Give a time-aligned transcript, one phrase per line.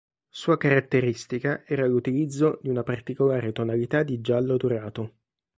[0.29, 5.13] Sua caratteristica era l'utilizzo di una particolare tonalità di giallo dorato.